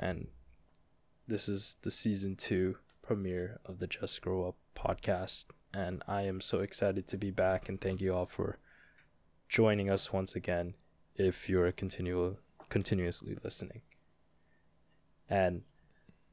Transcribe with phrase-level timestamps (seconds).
[0.00, 0.28] and
[1.28, 5.44] this is the season two premiere of the Just Grow Up podcast.
[5.72, 8.58] And I am so excited to be back, and thank you all for
[9.48, 10.74] joining us once again.
[11.14, 12.38] If you're continual
[12.70, 13.82] continuously listening,
[15.28, 15.62] and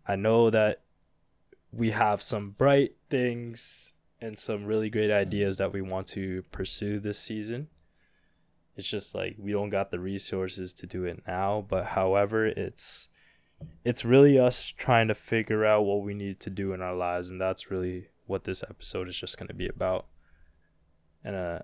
[0.07, 0.81] I know that
[1.71, 3.91] we have some bright things
[4.21, 7.67] and some really great ideas that we want to pursue this season.
[8.77, 13.09] It's just like we don't got the resources to do it now, but however, it's
[13.83, 17.31] it's really us trying to figure out what we need to do in our lives
[17.31, 20.05] and that's really what this episode is just going to be about.
[21.23, 21.59] And uh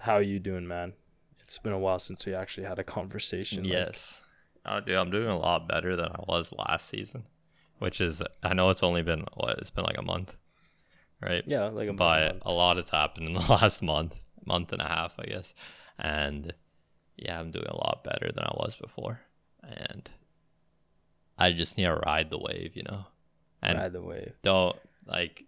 [0.00, 0.94] how are you doing, man?
[1.40, 3.64] It's been a while since we actually had a conversation.
[3.64, 4.22] Yes.
[4.64, 7.24] Like, oh, dude, I'm doing a lot better than I was last season,
[7.78, 10.36] which is I know it's only been what it's been like a month,
[11.20, 11.44] right?
[11.46, 11.98] Yeah, like a month.
[11.98, 12.42] but month.
[12.46, 15.54] a lot has happened in the last month, month and a half, I guess,
[15.98, 16.52] and
[17.16, 19.20] yeah, I'm doing a lot better than I was before,
[19.62, 20.08] and
[21.38, 23.06] I just need to ride the wave, you know,
[23.60, 24.34] and ride the wave.
[24.42, 25.46] Don't like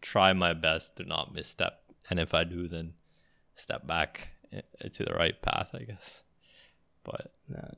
[0.00, 1.80] try my best to not misstep,
[2.10, 2.94] and if I do, then
[3.54, 6.22] step back eh, to the right path, I guess.
[7.04, 7.70] But nah.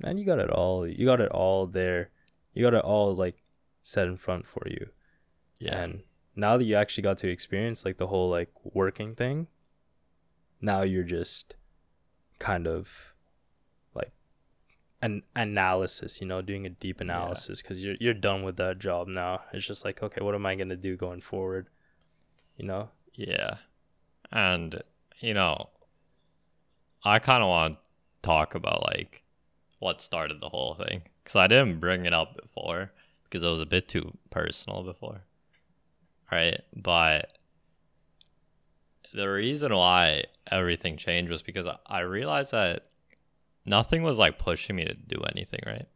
[0.00, 0.86] man, you got it all.
[0.86, 2.10] You got it all there.
[2.54, 3.42] You got it all like
[3.82, 4.88] set in front for you.
[5.58, 5.78] Yeah.
[5.78, 6.02] And
[6.34, 9.48] now that you actually got to experience like the whole like working thing,
[10.60, 11.56] now you're just
[12.38, 13.07] kind of
[15.00, 17.88] an analysis, you know, doing a deep analysis because yeah.
[17.88, 19.42] you're you're done with that job now.
[19.52, 21.68] It's just like, okay, what am I gonna do going forward?
[22.56, 22.90] You know?
[23.14, 23.56] Yeah.
[24.32, 24.82] And
[25.20, 25.70] you know,
[27.04, 27.80] I kind of want to
[28.22, 29.22] talk about like
[29.78, 32.90] what started the whole thing because I didn't bring it up before
[33.24, 35.22] because it was a bit too personal before,
[36.32, 36.60] right?
[36.74, 37.38] But
[39.14, 42.87] the reason why everything changed was because I realized that
[43.68, 45.86] nothing was like pushing me to do anything, right?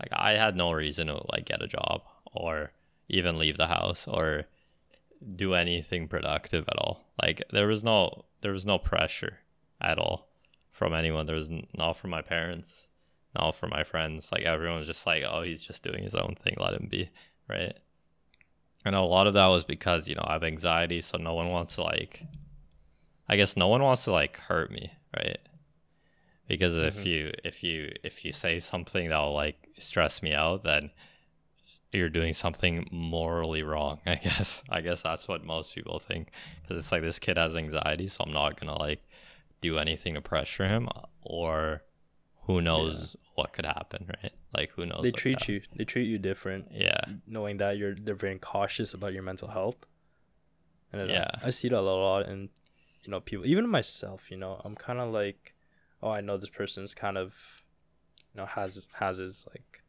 [0.00, 2.72] Like I had no reason to like get a job or
[3.08, 4.44] even leave the house or
[5.36, 7.04] do anything productive at all.
[7.20, 9.38] Like there was no there was no pressure
[9.80, 10.28] at all
[10.70, 11.26] from anyone.
[11.26, 12.88] There was not from my parents,
[13.38, 14.30] not from my friends.
[14.32, 16.56] Like everyone was just like, oh, he's just doing his own thing.
[16.58, 17.10] Let him be,
[17.48, 17.78] right?
[18.84, 21.50] And a lot of that was because you know I have anxiety, so no one
[21.50, 22.24] wants to like.
[23.28, 25.38] I guess no one wants to like hurt me, right?
[26.48, 26.98] Because mm-hmm.
[26.98, 30.90] if you if you if you say something that'll like stress me out, then
[31.92, 34.64] you're doing something morally wrong i guess.
[34.68, 36.30] I guess that's what most people think
[36.62, 39.02] because it's like this kid has anxiety so i'm not gonna like
[39.60, 40.88] do anything to pressure him
[41.22, 41.82] or
[42.46, 43.30] who knows yeah.
[43.34, 44.32] what could happen right?
[44.54, 47.00] Like who knows they treat you they treat you different yeah.
[47.26, 49.86] knowing that you're they're very cautious about your mental health.
[50.92, 52.50] And yeah I, I see that a lot in
[53.02, 55.54] you know people even myself you know i'm kind of like
[56.02, 57.34] oh i know this person's kind of
[58.34, 59.82] you know has has his like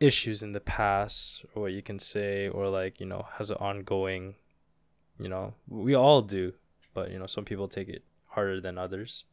[0.00, 3.56] issues in the past or what you can say or like you know has an
[3.60, 4.34] ongoing
[5.18, 6.52] you know we all do
[6.94, 9.24] but you know some people take it harder than others.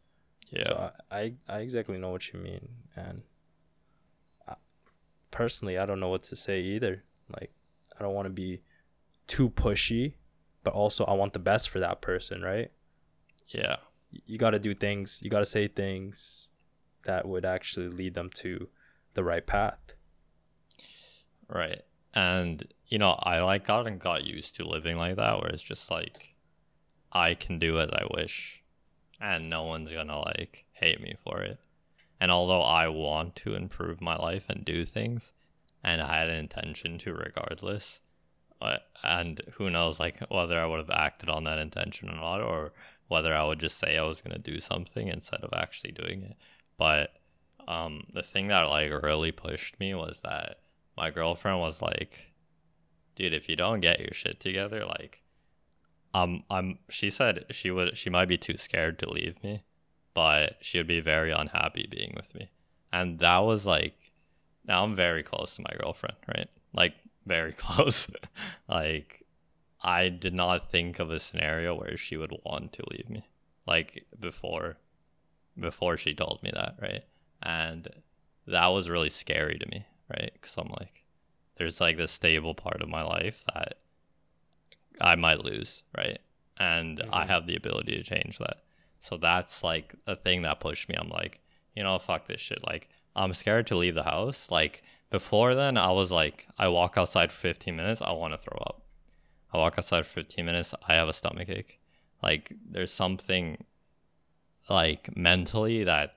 [0.50, 0.64] Yeah.
[0.66, 3.22] So i i, I exactly know what you mean and
[4.48, 4.56] I,
[5.32, 7.04] personally i don't know what to say either.
[7.30, 7.52] Like
[7.98, 8.62] i don't want to be
[9.28, 10.14] too pushy
[10.64, 12.72] but also i want the best for that person right?
[13.48, 13.78] Yeah
[14.26, 16.48] you got to do things you got to say things
[17.06, 18.68] that would actually lead them to
[19.14, 19.94] the right path
[21.50, 21.84] Right.
[22.14, 25.64] And you know, I like got and got used to living like that where it's
[25.64, 26.36] just like
[27.12, 28.64] I can do as I wish
[29.20, 31.60] and no one's gonna like hate me for it.
[32.20, 35.34] And although I want to improve my life and do things,
[35.84, 38.00] and I had an intention to regardless,
[38.60, 42.42] uh, and who knows, like whether I would have acted on that intention or not,
[42.42, 42.74] or
[43.08, 46.36] whether I would just say I was gonna do something instead of actually doing it.
[46.78, 47.12] But
[47.68, 50.60] um, the thing that like really pushed me was that
[50.96, 52.32] my girlfriend was like,
[53.16, 55.22] dude, if you don't get your shit together, like,
[56.14, 56.80] um, I'm.
[56.90, 57.98] She said she would.
[57.98, 59.64] She might be too scared to leave me,
[60.14, 62.50] but she would be very unhappy being with me,
[62.92, 63.96] and that was like.
[64.66, 66.50] Now I'm very close to my girlfriend, right?
[66.74, 66.94] Like
[67.26, 68.10] very close.
[68.68, 69.26] like
[69.82, 73.28] I did not think of a scenario where she would want to leave me,
[73.66, 74.78] like before,
[75.60, 77.04] before she told me that, right?
[77.44, 77.88] And
[78.48, 80.32] that was really scary to me right?
[80.34, 81.04] Because I'm like,
[81.58, 83.80] there's like this stable part of my life that
[85.02, 86.20] I might lose, right?
[86.58, 87.14] And mm-hmm.
[87.14, 88.58] I have the ability to change that.
[89.00, 90.96] So that's like a thing that pushed me.
[90.98, 91.42] I'm like,
[91.76, 92.66] you know, fuck this shit.
[92.66, 94.50] Like, I'm scared to leave the house.
[94.50, 98.38] Like, before then, I was like, I walk outside for 15 minutes, I want to
[98.38, 98.82] throw up.
[99.58, 101.80] I walk outside for 15 minutes, I have a stomach ache.
[102.24, 103.64] Like, there's something
[104.70, 106.16] like mentally that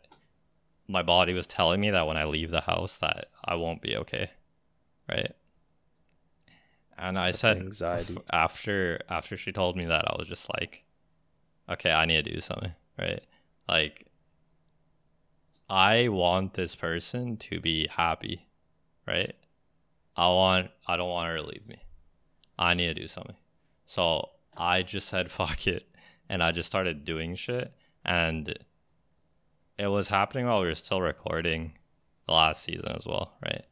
[0.89, 3.97] my body was telling me that when I leave the house that I won't be
[3.97, 4.31] okay.
[5.09, 5.33] Right?
[6.99, 8.19] And I That's said anxiety.
[8.31, 10.85] after after she told me that I was just like
[11.69, 13.25] okay, I need to do something, right?
[13.69, 14.07] Like
[15.69, 18.49] I want this person to be happy,
[19.07, 19.35] right?
[20.17, 21.83] I want I don't want her to leave me.
[22.61, 23.35] I need to do something.
[23.87, 25.89] So I just said fuck it
[26.29, 27.73] and I just started doing shit
[28.05, 28.57] and
[29.79, 31.73] it was happening while we were still recording
[32.27, 33.65] the last season as well, right?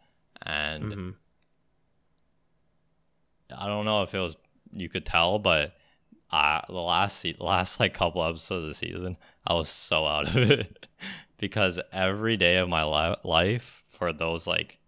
[0.42, 1.14] And Mhm.
[3.56, 4.36] I don't know if it was
[4.72, 5.74] you could tell, but
[6.30, 10.28] uh, the last se- last like couple episodes of the season, I was so out
[10.28, 10.86] of it
[11.38, 14.78] because every day of my li- life for those like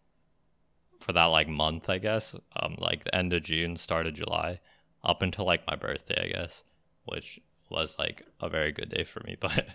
[1.01, 4.61] for that like month, I guess, um, like the end of June, start of July,
[5.03, 6.65] up until like my birthday, I guess,
[7.05, 9.37] which was like a very good day for me.
[9.41, 9.67] But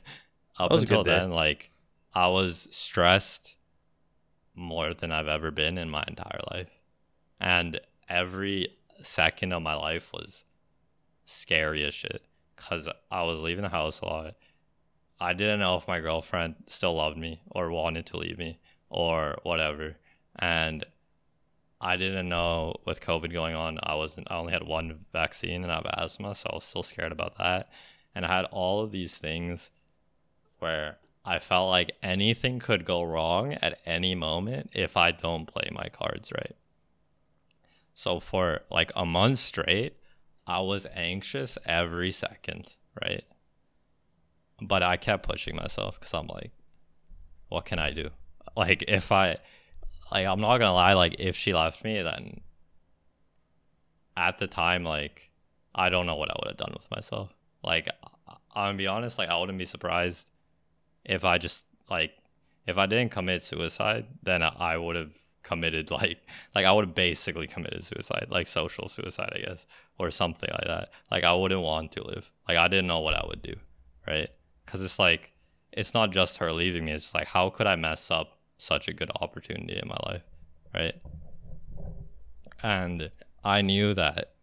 [0.57, 1.12] up until day.
[1.12, 1.72] then, like
[2.13, 3.57] I was stressed
[4.54, 6.69] more than I've ever been in my entire life,
[7.39, 8.69] and every
[9.01, 10.45] second of my life was
[11.25, 12.21] scary as shit
[12.56, 14.36] because I was leaving the house a lot.
[15.19, 19.38] I didn't know if my girlfriend still loved me or wanted to leave me or
[19.44, 19.98] whatever.
[20.38, 20.86] And
[21.81, 25.72] I didn't know with COVID going on, I wasn't, I only had one vaccine and
[25.72, 26.36] I have asthma.
[26.36, 27.69] So I was still scared about that.
[28.13, 29.72] And I had all of these things
[30.60, 35.69] where I felt like anything could go wrong at any moment if I don't play
[35.72, 36.56] my cards right.
[37.94, 39.98] So for like a month straight,
[40.48, 43.24] I was anxious every second, right?
[44.62, 46.51] But I kept pushing myself because I'm like,
[47.50, 48.10] what can I do?
[48.56, 49.38] Like, if I,
[50.12, 52.42] like, I'm not gonna lie, like, if she left me, then
[54.18, 55.31] at the time, like,
[55.74, 57.34] I don't know what I would have done with myself.
[57.63, 57.90] Like,
[58.56, 60.30] I'm gonna be honest, like, I wouldn't be surprised
[61.04, 62.12] if I just, like,
[62.66, 65.13] if I didn't commit suicide, then I would have
[65.44, 66.19] committed, like,
[66.54, 69.66] like, I would have basically committed suicide, like, social suicide, I guess
[69.98, 70.90] or something like that.
[71.12, 72.31] Like I wouldn't want to live.
[72.48, 73.56] Like I didn't know what I would do,
[74.07, 74.30] right?
[74.66, 75.31] Because it's like
[75.72, 76.92] it's not just her leaving me.
[76.92, 80.24] It's like how could I mess up such a good opportunity in my life,
[80.74, 80.96] right?
[82.63, 83.12] And
[83.44, 84.34] I knew that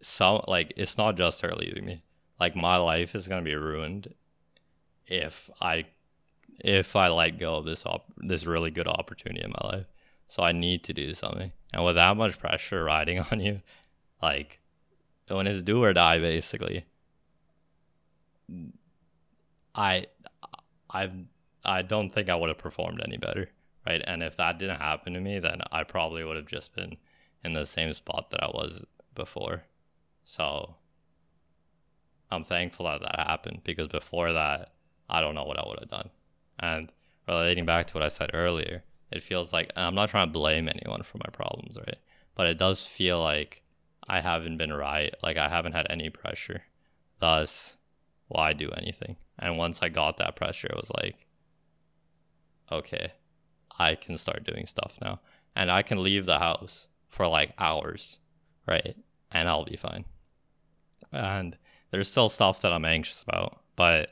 [0.00, 2.02] some like it's not just her leaving me.
[2.40, 4.14] Like my life is gonna be ruined
[5.06, 5.86] if I
[6.60, 9.86] if I let go of this op- this really good opportunity in my life.
[10.28, 11.52] So I need to do something.
[11.72, 13.62] And with that much pressure riding on you,
[14.22, 14.60] like
[15.36, 16.84] when it's do or die basically
[19.74, 20.06] i
[20.90, 21.10] i
[21.68, 23.48] i don't think i would have performed any better
[23.86, 26.96] right and if that didn't happen to me then i probably would have just been
[27.44, 28.84] in the same spot that i was
[29.14, 29.62] before
[30.24, 30.74] so
[32.30, 34.72] i'm thankful that that happened because before that
[35.08, 36.10] i don't know what i would have done
[36.58, 36.92] and
[37.26, 40.68] relating back to what i said earlier it feels like i'm not trying to blame
[40.68, 41.98] anyone for my problems right
[42.34, 43.62] but it does feel like
[44.08, 45.14] I haven't been right.
[45.22, 46.62] Like I haven't had any pressure.
[47.20, 47.76] Thus,
[48.28, 49.16] why do anything?
[49.38, 51.26] And once I got that pressure, it was like,
[52.70, 53.12] okay,
[53.78, 55.20] I can start doing stuff now.
[55.54, 58.18] And I can leave the house for like hours,
[58.66, 58.96] right?
[59.32, 60.04] And I'll be fine.
[61.12, 61.56] And
[61.90, 63.60] there's still stuff that I'm anxious about.
[63.76, 64.10] But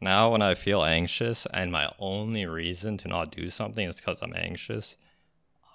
[0.00, 4.20] now when I feel anxious and my only reason to not do something is because
[4.22, 4.96] I'm anxious,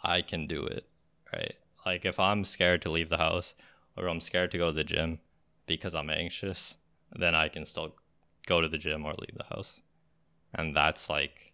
[0.04, 0.86] I can do it,
[1.34, 1.56] right?
[1.86, 3.56] Like if I'm scared to leave the house
[3.98, 5.20] or I'm scared to go to the gym
[5.66, 6.76] because I'm anxious,
[7.14, 7.96] then I can still
[8.46, 9.82] go to the gym or leave the house.
[10.54, 11.51] And that's like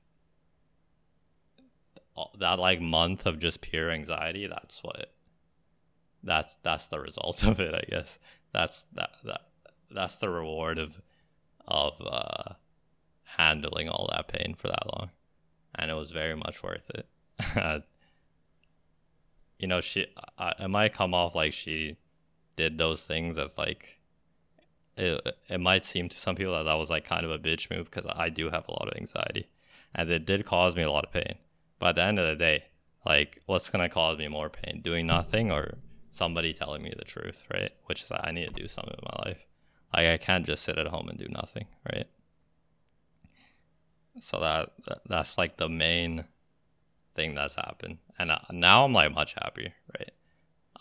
[2.40, 5.12] that like month of just pure anxiety, that's what
[6.24, 8.20] that's that's the result of it, I guess.
[8.54, 9.42] That's that that
[9.92, 11.02] that's the reward of
[11.68, 12.54] of uh
[13.24, 15.12] handling all that pain for that long.
[15.76, 17.08] And it was very much worth it.
[19.60, 20.08] you know, she
[20.38, 21.98] I, it might come off like she
[22.56, 24.00] did those things as like
[24.96, 27.70] it, it might seem to some people that that was like kind of a bitch
[27.70, 29.48] move because I do have a lot of anxiety
[29.94, 31.36] and it did cause me a lot of pain.
[31.80, 32.66] But at the end of the day,
[33.06, 34.82] like what's gonna cause me more pain?
[34.82, 35.78] Doing nothing or
[36.12, 37.72] somebody telling me the truth, right?
[37.86, 39.46] Which is I need to do something in my life.
[39.94, 42.08] Like I can't just sit at home and do nothing, right?
[44.20, 46.26] So that, that that's like the main
[47.14, 50.12] thing that's happened, and uh, now I'm like much happier, right?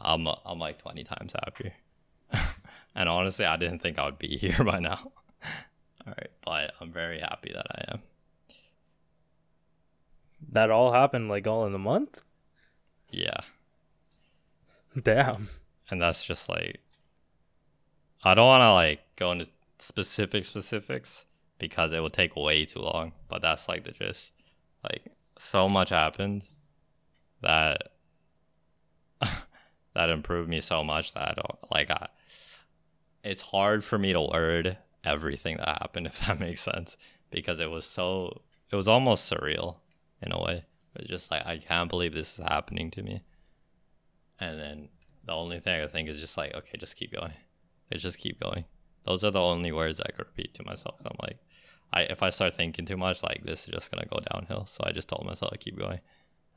[0.01, 1.75] I'm I'm like twenty times happier,
[2.95, 4.99] and honestly, I didn't think I would be here by now.
[6.07, 8.03] All right, but I'm very happy that I am.
[10.57, 12.23] That all happened like all in a month?
[13.11, 13.41] Yeah,
[15.03, 15.51] Damn.
[15.91, 16.81] and that's just like
[18.25, 19.49] I don't want to like go into
[19.79, 21.27] specific specifics
[21.59, 23.13] because it would take way too long.
[23.29, 24.33] But that's like the gist.
[24.83, 25.03] Like
[25.39, 26.43] so much happened
[27.43, 27.89] that
[29.93, 32.09] that improved me so much that I don't like I
[33.23, 36.97] it's hard for me to word everything that happened if that makes sense
[37.31, 38.41] because it was so
[38.73, 39.77] it was almost surreal
[40.27, 40.65] in a way.
[40.97, 43.23] It's just like I can't believe this is happening to me.
[44.39, 44.89] And then
[45.25, 47.33] the only thing I think is just like, okay, just keep going.
[47.91, 48.65] They just keep going.
[49.05, 50.97] Those are the only words I could repeat to myself.
[51.05, 51.39] I'm like,
[51.93, 54.67] I if I start thinking too much, like this is just gonna go downhill.
[54.67, 56.01] So I just told myself to keep going.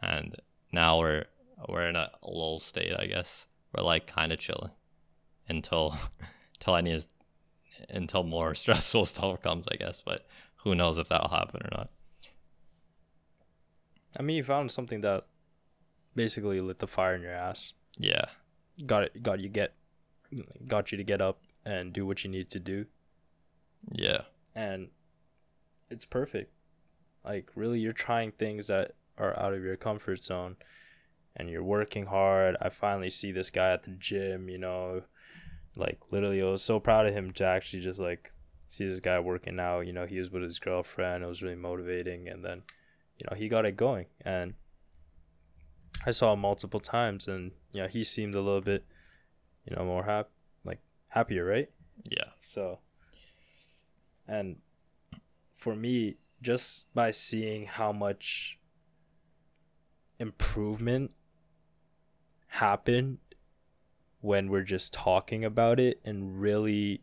[0.01, 0.35] And
[0.71, 1.25] now we're
[1.67, 3.47] we're in a lull state, I guess.
[3.73, 4.71] We're like kind of chilling
[5.47, 5.95] until
[6.55, 7.05] until I need
[7.89, 10.01] until more stressful stuff comes, I guess.
[10.05, 10.25] But
[10.63, 11.89] who knows if that'll happen or not.
[14.17, 15.25] I mean, you found something that
[16.15, 17.73] basically lit the fire in your ass.
[17.97, 18.25] Yeah.
[18.85, 19.23] Got it.
[19.23, 19.73] Got you get.
[20.67, 22.85] Got you to get up and do what you need to do.
[23.91, 24.21] Yeah.
[24.55, 24.89] And
[25.89, 26.53] it's perfect.
[27.25, 30.55] Like really, you're trying things that are out of your comfort zone,
[31.35, 32.55] and you're working hard.
[32.61, 34.49] I finally see this guy at the gym.
[34.49, 35.01] You know,
[35.75, 38.31] like literally, I was so proud of him to actually just like
[38.69, 39.87] see this guy working out.
[39.87, 41.23] You know, he was with his girlfriend.
[41.23, 42.63] It was really motivating, and then
[43.19, 44.05] you know, he got it going.
[44.21, 44.53] And
[46.05, 48.85] I saw him multiple times, and yeah, he seemed a little bit,
[49.65, 50.29] you know, more happy,
[50.63, 51.69] like happier, right?
[52.03, 52.29] Yeah.
[52.39, 52.79] So,
[54.27, 54.57] and
[55.55, 58.57] for me, just by seeing how much
[60.17, 61.11] improvement
[62.47, 63.17] happened
[64.21, 67.01] when we're just talking about it and really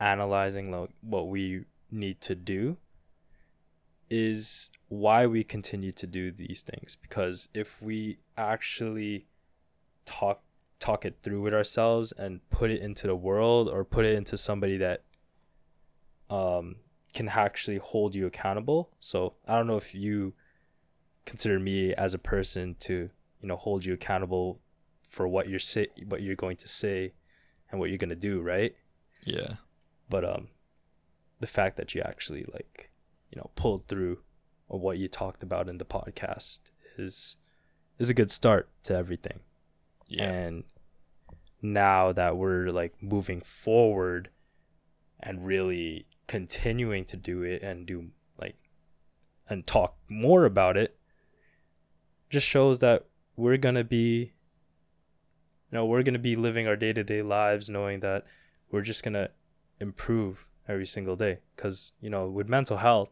[0.00, 2.76] analyzing like what we need to do
[4.10, 6.96] is why we continue to do these things.
[6.96, 9.26] Because if we actually
[10.06, 10.42] talk
[10.80, 14.38] talk it through with ourselves and put it into the world or put it into
[14.38, 15.02] somebody that
[16.30, 16.76] um
[17.12, 18.90] can actually hold you accountable.
[19.00, 20.34] So i don't know if you
[21.26, 23.10] consider me as a person to
[23.40, 24.60] you know hold you accountable
[25.06, 27.12] for what you're say what you're going to say
[27.70, 28.74] and what you're going to do right?
[29.24, 29.54] Yeah.
[30.08, 30.48] but um
[31.40, 32.90] the fact that you actually like
[33.30, 34.18] you know pulled through
[34.68, 36.58] or what you talked about in the podcast
[36.96, 37.36] is
[37.98, 39.40] is a good start to everything
[40.08, 40.24] Yeah.
[40.30, 40.64] and
[41.60, 44.30] now that we're like moving forward
[45.20, 48.56] and really continuing to do it and do like
[49.48, 50.96] and talk more about it
[52.30, 53.06] just shows that
[53.36, 54.32] we're going to be
[55.70, 58.24] you know we're going to be living our day-to-day lives knowing that
[58.70, 59.30] we're just going to
[59.80, 61.38] improve every single day.
[61.56, 63.10] Cuz you know with mental health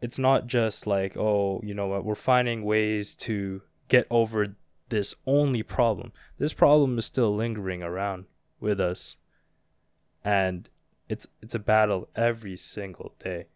[0.00, 4.54] it's not just like oh you know what we're finding ways to get over
[4.88, 6.12] this only problem.
[6.38, 8.26] This problem is still lingering around
[8.60, 9.16] with us.
[10.24, 10.68] And
[11.08, 13.46] it's it's a battle every single day.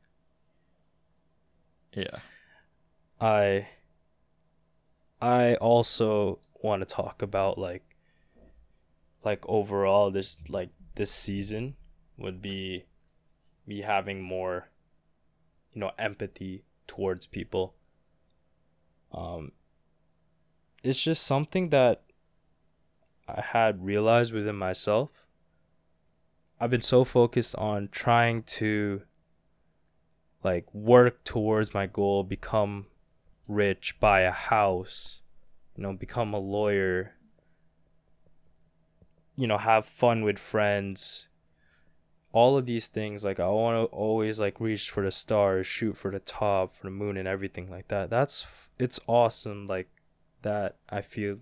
[1.94, 2.20] Yeah.
[3.20, 3.68] i
[5.20, 7.96] i also want to talk about like
[9.24, 11.76] like overall this like this season
[12.16, 12.86] would be
[13.66, 14.68] me having more
[15.74, 17.74] you know empathy towards people.
[19.12, 19.52] Um
[20.82, 22.02] it's just something that
[23.28, 25.10] i had realized within myself.
[26.60, 29.02] I've been so focused on trying to
[30.44, 32.86] like work towards my goal become
[33.48, 35.22] rich buy a house
[35.76, 37.14] you know become a lawyer
[39.36, 41.28] you know have fun with friends
[42.32, 45.96] all of these things like i want to always like reach for the stars shoot
[45.96, 48.10] for the top for the moon and everything like that.
[48.10, 48.46] That's
[48.78, 49.88] it's awesome like
[50.40, 51.38] that i feel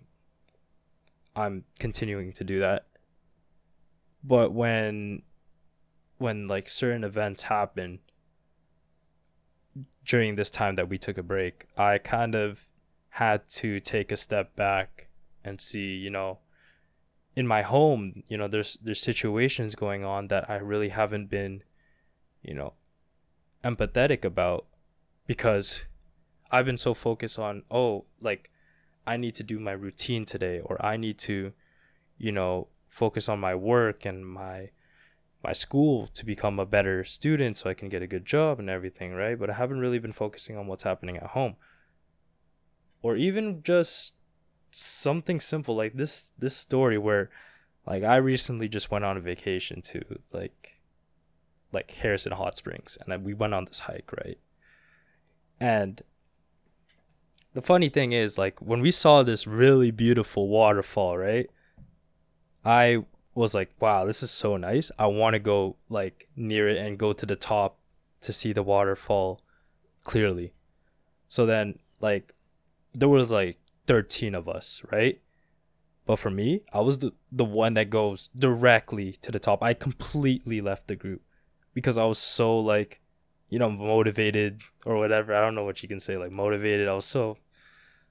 [1.34, 2.86] i'm continuing to do that.
[4.22, 5.22] But when
[6.18, 8.00] when like certain events happen
[10.04, 12.66] during this time that we took a break i kind of
[13.10, 15.08] had to take a step back
[15.44, 16.38] and see you know
[17.36, 21.62] in my home, you know, there's there's situations going on that I really haven't been,
[22.42, 22.74] you know,
[23.64, 24.66] empathetic about
[25.26, 25.82] because
[26.50, 28.50] I've been so focused on oh, like
[29.06, 31.52] I need to do my routine today or I need to,
[32.18, 34.70] you know, focus on my work and my
[35.42, 38.68] my school to become a better student so I can get a good job and
[38.68, 39.38] everything, right?
[39.38, 41.56] But I haven't really been focusing on what's happening at home.
[43.02, 44.16] Or even just
[44.70, 47.30] something simple like this this story where
[47.86, 50.80] like I recently just went on a vacation to like
[51.72, 54.38] like Harrison Hot Springs and we went on this hike, right?
[55.58, 56.02] And
[57.52, 61.50] the funny thing is like when we saw this really beautiful waterfall, right?
[62.64, 64.90] I was like, wow, this is so nice.
[64.98, 67.78] I want to go like near it and go to the top
[68.22, 69.40] to see the waterfall
[70.04, 70.52] clearly.
[71.28, 72.34] So then like
[72.92, 73.58] there was like
[73.90, 75.20] 13 of us, right?
[76.06, 79.64] But for me, I was the, the one that goes directly to the top.
[79.64, 81.22] I completely left the group
[81.74, 83.00] because I was so like,
[83.48, 85.34] you know, motivated or whatever.
[85.34, 86.86] I don't know what you can say, like motivated.
[86.86, 87.38] I was so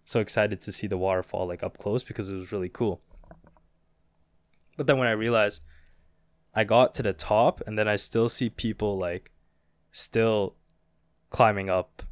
[0.04, 3.00] so excited to see the waterfall like up close because it was really cool.
[4.76, 5.62] But then when I realized
[6.54, 9.32] I got to the top and then I still see people like
[9.94, 10.56] still
[11.30, 12.04] climbing up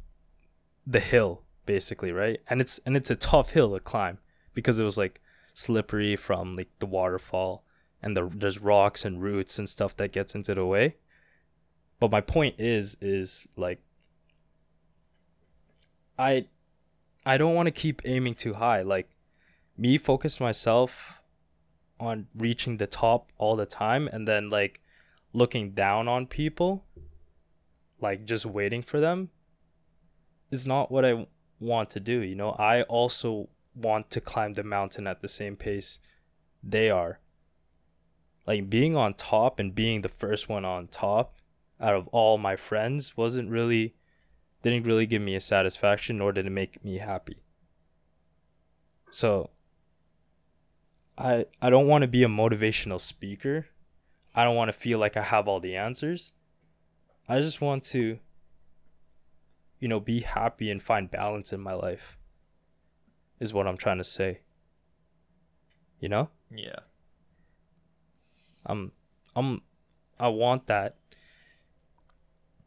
[0.86, 2.40] the hill basically, right?
[2.48, 4.18] And it's and it's a tough hill to climb
[4.54, 5.20] because it was like
[5.52, 7.62] slippery from like the waterfall
[8.02, 10.96] and the there's rocks and roots and stuff that gets into the way.
[12.00, 13.80] But my point is is like
[16.18, 16.46] I
[17.26, 18.80] I don't want to keep aiming too high.
[18.80, 19.10] Like
[19.76, 21.20] me focus myself
[22.00, 24.80] on reaching the top all the time and then like
[25.34, 26.86] looking down on people
[28.00, 29.28] like just waiting for them
[30.50, 31.26] is not what I
[31.60, 32.20] want to do.
[32.20, 35.98] You know, I also want to climb the mountain at the same pace
[36.62, 37.20] they are.
[38.46, 41.36] Like being on top and being the first one on top
[41.80, 43.94] out of all my friends wasn't really
[44.62, 47.42] didn't really give me a satisfaction nor did it make me happy.
[49.10, 49.50] So
[51.16, 53.66] I I don't want to be a motivational speaker.
[54.34, 56.32] I don't want to feel like I have all the answers.
[57.28, 58.18] I just want to
[59.80, 62.18] you know, be happy and find balance in my life.
[63.40, 64.40] Is what I'm trying to say.
[66.00, 66.30] You know?
[66.50, 66.80] Yeah.
[68.66, 68.92] I'm
[69.36, 69.62] I'm
[70.18, 70.96] I want that.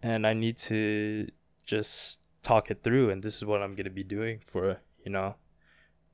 [0.02, 1.28] And I need to
[1.66, 5.12] just talk it through and this is what I'm going to be doing for, you
[5.12, 5.36] know,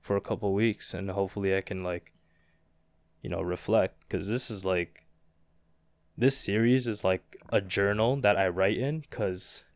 [0.02, 2.14] for a couple weeks and hopefully I can like
[3.22, 5.08] you know, reflect cuz this is like
[6.18, 9.67] this series is like a journal that I write in cuz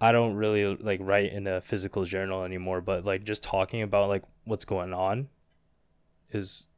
[0.00, 4.08] I don't really like write in a physical journal anymore, but like just talking about
[4.08, 5.28] like what's going on
[6.30, 6.68] is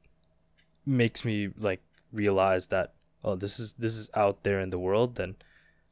[0.85, 1.81] makes me like
[2.13, 5.37] realize that oh this is this is out there in the world then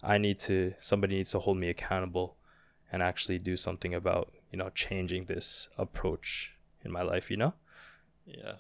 [0.03, 2.37] I need to somebody needs to hold me accountable
[2.91, 7.55] and actually do something about, you know, changing this approach in my life, you know?
[8.27, 8.55] Yeah.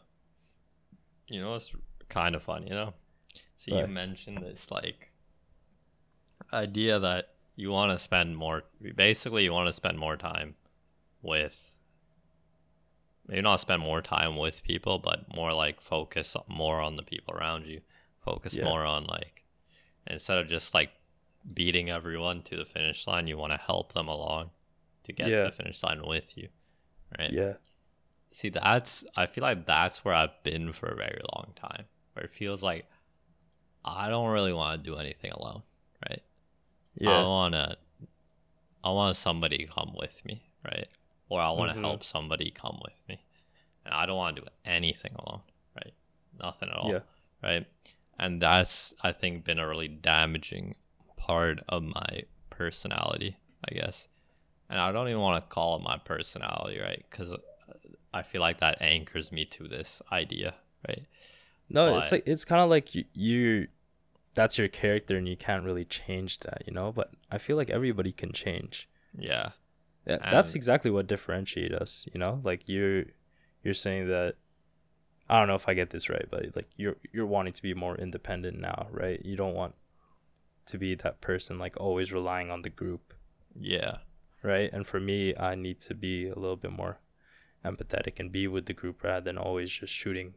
[1.28, 1.72] You know, it's
[2.08, 2.94] kind of fun, you know?
[3.56, 5.10] So you mentioned this like
[6.52, 8.62] idea that you want to spend more
[8.96, 10.54] basically you want to spend more time
[11.22, 11.78] with
[13.26, 17.34] maybe not spend more time with people but more like focus more on the people
[17.34, 17.80] around you
[18.24, 18.64] focus yeah.
[18.64, 19.44] more on like
[20.06, 20.90] instead of just like
[21.54, 24.50] beating everyone to the finish line you want to help them along
[25.04, 25.36] to get yeah.
[25.36, 26.48] to the finish line with you
[27.18, 27.54] right yeah
[28.30, 32.24] see that's i feel like that's where i've been for a very long time where
[32.24, 32.86] it feels like
[33.84, 35.62] i don't really want to do anything alone
[36.08, 36.22] right
[37.00, 37.18] yeah.
[37.18, 37.76] I wanna
[38.82, 40.88] I want somebody come with me, right?
[41.28, 41.84] Or I want to mm-hmm.
[41.84, 43.24] help somebody come with me.
[43.84, 45.42] And I don't want to do anything alone,
[45.76, 45.92] right?
[46.42, 47.00] Nothing at all, yeah.
[47.42, 47.66] right?
[48.18, 50.76] And that's I think been a really damaging
[51.16, 53.36] part of my personality,
[53.68, 54.08] I guess.
[54.68, 57.04] And I don't even want to call it my personality, right?
[57.10, 57.32] Cuz
[58.12, 60.54] I feel like that anchors me to this idea,
[60.86, 61.06] right?
[61.68, 63.68] No, but, it's like it's kind of like you, you
[64.34, 66.92] that's your character and you can't really change that, you know?
[66.92, 68.88] But I feel like everybody can change.
[69.16, 69.50] Yeah.
[70.06, 72.40] Yeah, that's exactly what differentiates us, you know?
[72.42, 73.04] Like you're
[73.62, 74.36] you're saying that
[75.28, 77.74] I don't know if I get this right, but like you're you're wanting to be
[77.74, 79.24] more independent now, right?
[79.24, 79.74] You don't want
[80.66, 83.12] to be that person like always relying on the group.
[83.54, 83.98] Yeah.
[84.42, 84.72] Right?
[84.72, 86.98] And for me, I need to be a little bit more
[87.62, 90.32] empathetic and be with the group rather than always just shooting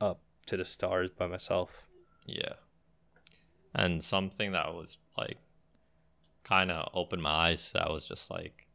[0.00, 1.86] up to the stars by myself.
[2.26, 2.54] Yeah
[3.74, 5.38] and something that was like
[6.44, 8.66] kind of opened my eyes that was just like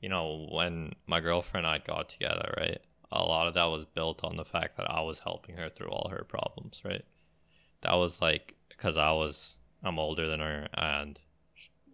[0.00, 2.80] you know when my girlfriend and i got together right
[3.12, 5.88] a lot of that was built on the fact that i was helping her through
[5.88, 7.04] all her problems right?
[7.82, 11.20] That was like because i was i'm older than her and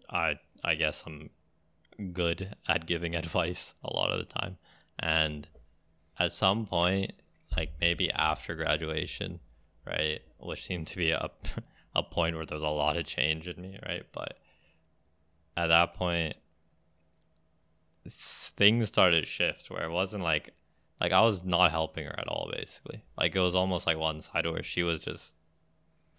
[0.09, 1.29] i i guess i'm
[2.13, 4.57] good at giving advice a lot of the time.
[4.99, 5.47] And
[6.19, 7.13] at some point
[7.55, 9.39] like maybe after graduation
[9.85, 11.45] right which seemed to be up
[11.95, 14.03] a point where there was a lot of change in me, right?
[14.11, 14.37] But
[15.55, 16.35] at that point,
[18.07, 20.53] things started to shift where it wasn't like
[20.99, 23.03] like I was not helping her at all basically.
[23.17, 25.35] Like it was almost like one side where she was just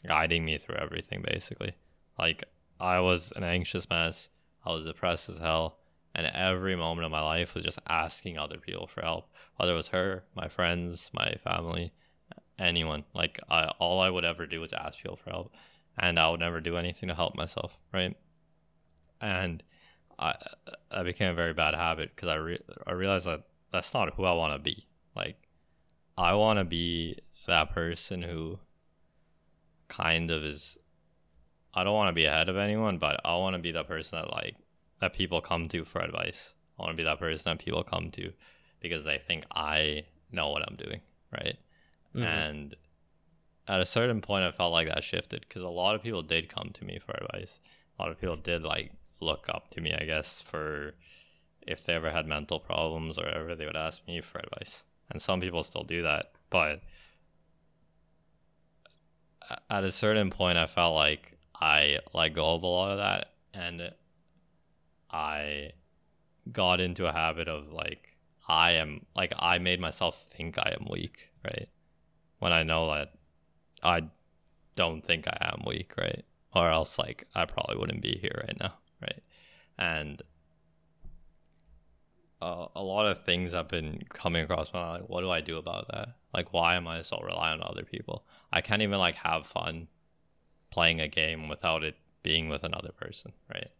[0.06, 1.74] guiding me through everything basically.
[2.18, 2.44] Like
[2.80, 4.28] I was an anxious mess.
[4.64, 5.78] I was depressed as hell.
[6.14, 9.76] And every moment of my life was just asking other people for help, whether it
[9.76, 11.92] was her, my friends, my family,
[12.58, 13.04] anyone.
[13.14, 15.54] Like I, all I would ever do was ask people for help,
[15.98, 18.16] and I would never do anything to help myself, right?
[19.20, 19.62] And
[20.18, 20.34] I
[20.90, 24.24] I became a very bad habit because I re- I realized that that's not who
[24.24, 24.86] I want to be.
[25.16, 25.36] Like
[26.16, 28.58] I want to be that person who
[29.88, 30.78] kind of is
[31.74, 34.20] I don't want to be ahead of anyone, but I want to be that person
[34.20, 34.56] that like
[35.00, 36.54] that people come to for advice.
[36.78, 38.32] I want to be that person that people come to
[38.80, 41.00] because they think I know what I'm doing,
[41.32, 41.56] right?
[42.14, 42.22] Mhm.
[42.24, 42.76] And
[43.68, 46.48] at a certain point, I felt like that shifted because a lot of people did
[46.48, 47.60] come to me for advice.
[47.98, 50.94] A lot of people did like look up to me, I guess, for
[51.66, 54.84] if they ever had mental problems or whatever, they would ask me for advice.
[55.10, 56.82] And some people still do that, but
[59.70, 63.32] at a certain point, I felt like I let go of a lot of that,
[63.52, 63.92] and
[65.10, 65.72] I
[66.52, 68.16] got into a habit of like
[68.48, 71.68] I am like I made myself think I am weak, right?
[72.44, 73.14] When I know that
[73.82, 74.02] I
[74.76, 76.26] don't think I am weak, right?
[76.54, 79.22] Or else like I probably wouldn't be here right now, right?
[79.78, 80.20] And
[82.42, 85.00] uh, a lot of things have been coming across my mind.
[85.00, 86.16] Like, what do I do about that?
[86.34, 88.26] Like, why am I so reliant on other people?
[88.52, 89.88] I can't even like have fun
[90.70, 93.70] playing a game without it being with another person, right?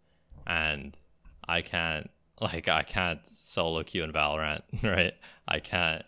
[0.46, 0.96] And
[1.46, 2.08] I can't
[2.40, 5.12] like I can't solo queue in Valorant, right?
[5.46, 6.06] I can't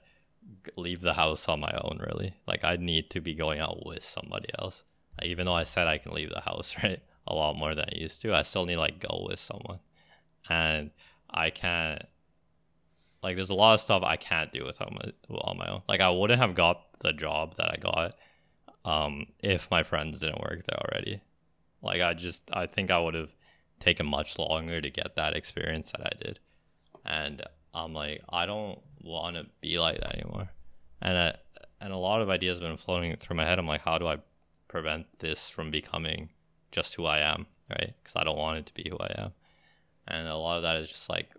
[0.77, 2.35] leave the house on my own really.
[2.47, 4.85] Like I need to be going out with somebody else.
[5.21, 7.01] Like, even though I said I can leave the house, right?
[7.27, 8.35] A lot more than I used to.
[8.35, 9.81] I still need like go with someone.
[10.49, 10.91] And
[11.31, 12.03] I can't
[13.23, 15.83] like there's a lot of stuff I can't do with on my, on my own.
[15.89, 18.17] Like I wouldn't have got the job that I got
[18.85, 21.21] um if my friends didn't work there already.
[21.83, 23.35] Like I just I think I would have
[23.81, 26.39] taken much longer to get that experience that I did.
[27.05, 27.43] And
[27.77, 30.49] I'm like I don't want to be like that anymore.
[31.03, 31.35] And I,
[31.81, 33.59] and a lot of ideas have been floating through my head.
[33.59, 34.19] I'm like how do I
[34.69, 36.31] prevent this from becoming
[36.73, 37.95] just who I am, right?
[38.03, 39.33] Cuz I don't want it to be who I am.
[40.09, 41.31] And a lot of that is just like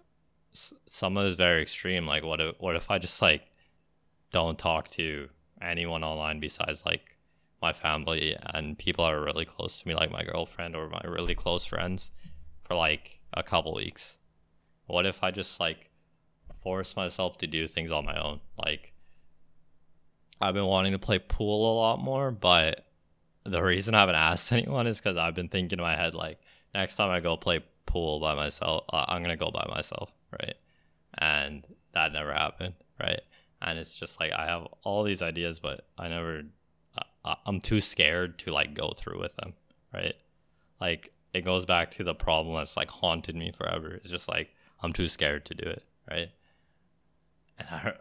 [0.54, 2.06] some of it is very extreme.
[2.06, 3.50] Like what if, what if I just like
[4.32, 5.30] don't talk to
[5.62, 7.18] anyone online besides like
[7.62, 11.02] my family and people that are really close to me, like my girlfriend or my
[11.06, 12.12] really close friends,
[12.62, 14.18] for like a couple weeks?
[14.86, 15.90] What if I just like
[16.68, 18.42] force myself to do things on my own?
[18.58, 18.92] Like,
[20.42, 22.86] I've been wanting to play pool a lot more, but
[23.46, 26.40] the reason I haven't asked anyone is because I've been thinking in my head, like,
[26.76, 30.56] next time I go play pool by myself, uh, I'm to go by myself, right?
[31.18, 33.22] And that never happened, right?
[33.62, 36.44] And it's just like I have all these ideas, but I never
[37.46, 39.54] I'm too scared to like go through with them,
[39.94, 40.16] right?
[40.82, 43.90] Like it goes back to the problem that's like haunted me forever.
[43.90, 44.50] It's just like
[44.82, 46.30] I'm too scared to do it, right?
[47.60, 47.94] And I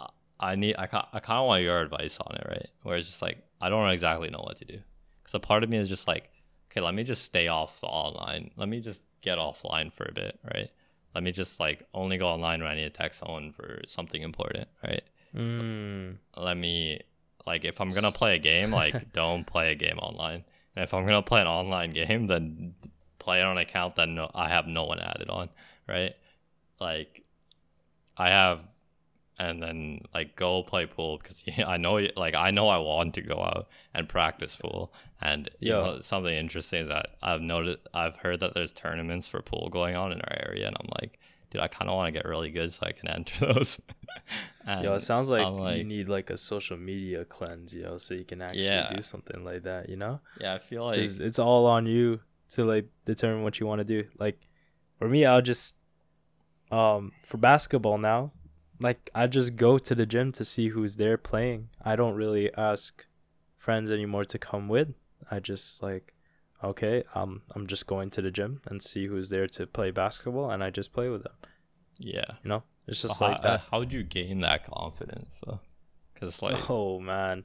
[0.00, 0.08] I,
[0.40, 2.68] I need I ca- I kind of want your advice on it, right?
[2.82, 4.78] Where it's just like I don't exactly know what to do
[5.22, 6.30] because a part of me is just like,
[6.70, 8.50] okay, let me just stay off the online.
[8.56, 10.70] Let me just get offline for a bit, right?
[11.14, 14.22] Let me just like only go online when I need to text someone for something
[14.22, 15.02] important, right?
[15.36, 16.16] Mm.
[16.38, 17.00] let me
[17.46, 20.44] like if I'm gonna play a game, like don't play a game online.
[20.74, 22.74] And if I'm gonna play an online game, then
[23.18, 25.50] play it on an account that no I have no one added on,
[25.86, 26.14] right?
[26.80, 27.24] Like
[28.16, 28.60] I have
[29.38, 33.22] and then like go play pool because I know like I know I want to
[33.22, 34.92] go out and practice pool.
[35.20, 35.82] And you Yeah.
[35.82, 39.96] know something interesting is that I've noted I've heard that there's tournaments for pool going
[39.96, 41.18] on in our area, and I'm like,
[41.50, 43.80] dude, I kind of want to get really good so I can enter those.
[44.82, 48.24] Yo, it sounds like, I'm you need like a social media cleanse, yo, so you
[48.24, 48.88] can actually Yeah.
[48.96, 50.20] do something like that, you know?
[50.40, 52.20] Yeah, I feel like it's all on you
[52.50, 54.08] to like determine what you want to do.
[54.18, 54.38] Like
[54.98, 55.76] for me, I'll just
[56.70, 58.32] um for basketball now,
[58.80, 61.68] like I just go to the gym to see who's there playing.
[61.84, 63.04] I don't really ask
[63.56, 64.94] friends anymore to come with.
[65.30, 66.14] I just like
[66.62, 70.50] okay, um I'm just going to the gym and see who's there to play basketball
[70.50, 71.34] and I just play with them.
[71.98, 72.24] yeah.
[72.42, 72.62] You know?
[72.86, 73.62] It's just how, like that.
[73.70, 75.60] How would you gain that confidence though?
[76.14, 77.44] Because like oh man.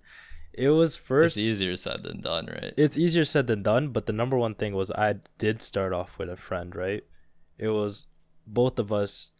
[0.55, 2.75] It was first it's easier said than done, right?
[2.77, 6.19] it's easier said than done but the number one thing was i did start off
[6.19, 7.03] with a friend right
[7.57, 8.05] it was
[8.45, 9.33] both of us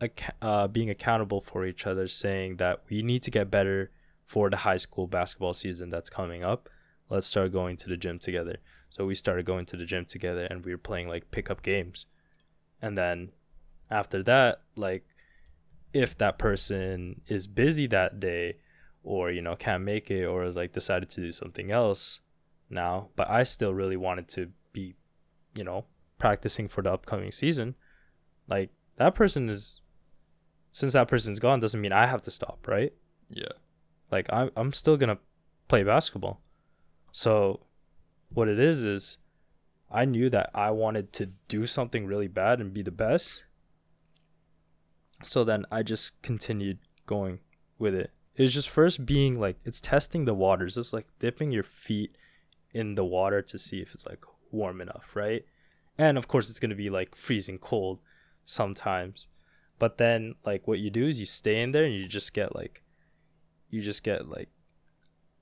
[0.00, 3.90] ac- uh, being accountable for each other saying that we need to get better
[4.26, 6.68] for the high school basketball season that's coming up.
[7.08, 8.58] Let's start going to the gym together.
[8.88, 12.06] So we started going to the gym together and we were playing like pickup games.
[12.80, 13.30] And then
[13.90, 15.04] after that like
[15.92, 18.56] if that person is busy that day
[19.02, 22.20] or you know can't make it or is like decided to do something else
[22.68, 24.94] now but i still really wanted to be
[25.56, 25.84] you know
[26.18, 27.74] practicing for the upcoming season
[28.48, 29.80] like that person is
[30.70, 32.92] since that person's gone doesn't mean i have to stop right
[33.28, 33.52] Yeah.
[34.10, 35.18] like i'm, I'm still gonna
[35.68, 36.40] play basketball
[37.12, 37.60] so
[38.32, 39.18] what it is is
[39.92, 43.42] I knew that I wanted to do something really bad and be the best.
[45.24, 47.40] So then I just continued going
[47.78, 48.12] with it.
[48.36, 50.78] It's just first being like it's testing the waters.
[50.78, 52.14] It's like dipping your feet
[52.72, 55.44] in the water to see if it's like warm enough, right?
[55.98, 57.98] And of course it's gonna be like freezing cold
[58.44, 59.26] sometimes.
[59.80, 62.54] But then like what you do is you stay in there and you just get
[62.54, 62.84] like
[63.70, 64.50] you just get like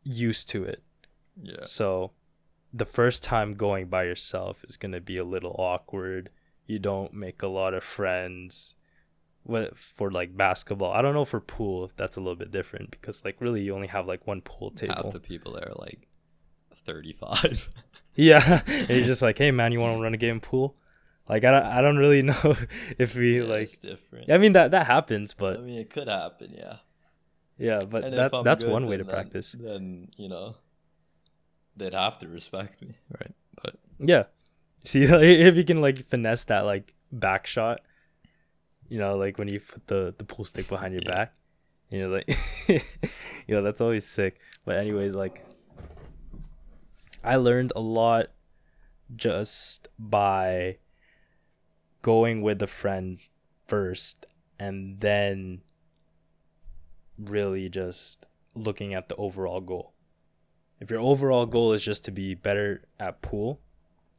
[0.05, 0.83] used to it.
[1.43, 1.65] Yeah.
[1.65, 2.13] So
[2.73, 6.31] the first time going by yourself is going to be a little awkward.
[6.67, 8.77] You don't make a lot of friends
[9.75, 10.93] for like basketball.
[10.93, 13.75] I don't know for pool if that's a little bit different because like really you
[13.75, 14.95] only have like one pool table.
[14.95, 16.07] Half the people there are like
[16.75, 17.69] 35.
[18.15, 18.63] yeah.
[18.69, 20.77] and you're just like, "Hey man, you want to run a game pool?"
[21.29, 22.57] Like I don't I don't really know
[22.99, 24.31] if we Yeah, like it's different.
[24.31, 26.77] I mean that that happens, but I mean, it could happen, yeah.
[27.59, 29.53] yeah, but And that that's good, one way to then practice.
[29.59, 30.57] Then you know,
[31.77, 33.35] they'd have to respect me, right?
[33.63, 34.25] But Yeah.
[34.85, 37.81] See if you can like finesse that like back shot,
[38.89, 41.15] you know, like when you put the the pool stick behind your Yeah.
[41.15, 41.35] back,
[41.91, 42.29] you know, like,
[42.69, 44.41] you know, that's always sick.
[44.65, 45.45] But anyways, like,
[47.25, 48.29] I learned a lot
[49.17, 50.79] just by
[52.03, 53.19] going with a friend
[53.67, 54.27] first,
[54.59, 55.63] and then
[57.19, 59.93] really just looking at the overall goal.
[60.81, 63.61] If your overall goal is just to be better at pool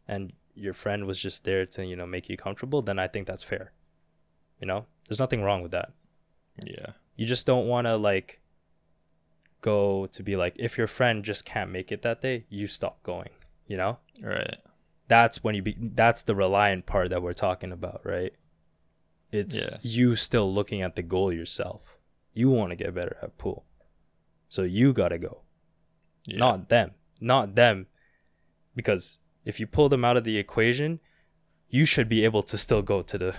[0.08, 3.28] and your friend was just there to, you know, make you comfortable, then I think
[3.28, 3.72] that's fair.
[4.60, 4.86] You know?
[5.08, 5.94] There's nothing wrong with that.
[6.64, 8.42] yeah, You just don't want to like
[9.62, 13.02] go to be like if your friend just can't make it that day, you stop
[13.04, 13.30] going,
[13.68, 13.98] you know?
[14.22, 14.58] right.
[15.10, 18.34] That's when you be that's the reliant part that we're talking about, right?
[19.32, 19.78] It's Yeah.
[19.82, 21.98] you still looking at the goal yourself.
[22.34, 23.66] You want to get better at pool.
[24.48, 25.42] So you got to go.
[26.26, 26.38] Yeah.
[26.38, 27.88] not them not them
[28.76, 31.00] because if you pull them out of the equation
[31.70, 33.36] you should be able to still go to the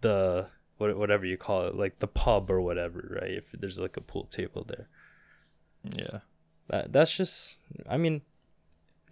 [0.00, 3.96] the what- whatever you call it like the pub or whatever right if there's like
[3.96, 4.88] a pool table there
[5.84, 6.18] yeah,
[6.68, 8.22] that that's just i mean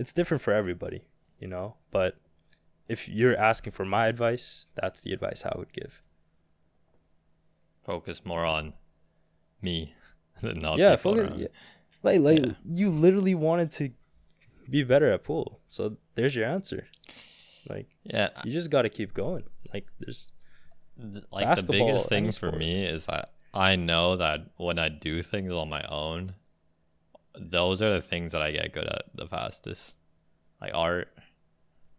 [0.01, 1.05] it's different for everybody
[1.45, 1.77] you know?
[1.91, 2.17] But
[2.89, 6.03] if you're asking for my advice that's the advice i would give.
[7.83, 8.73] Focus more on
[9.61, 9.95] me
[10.41, 11.49] than not yeah, people focus, yeah.
[12.03, 12.53] Like like Yeah.
[12.81, 13.91] you literally wanted to
[14.69, 15.61] be better at pool.
[15.69, 16.89] So there's your answer.
[17.69, 18.31] Like yeah.
[18.45, 19.45] you just got to keep going.
[19.73, 20.33] Like there's
[21.31, 25.53] like the biggest thing for me is that I know that when I do things
[25.53, 26.35] on my own,
[27.39, 29.97] those are the things that I get good at the fastest.
[30.61, 31.09] Like art,